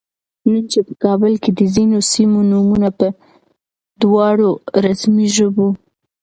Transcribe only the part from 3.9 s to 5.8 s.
دواړو رسمي ژبو